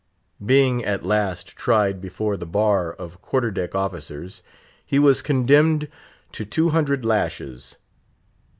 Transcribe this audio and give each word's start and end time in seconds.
Being 0.43 0.83
at 0.83 1.05
last 1.05 1.49
tried 1.55 2.01
before 2.01 2.35
the 2.35 2.47
bar 2.47 2.91
of 2.91 3.21
quarter 3.21 3.51
deck 3.51 3.75
officers, 3.75 4.41
he 4.83 4.97
was 4.97 5.21
condemned 5.21 5.87
to 6.31 6.43
two 6.43 6.69
hundred 6.69 7.05
lashes. 7.05 7.75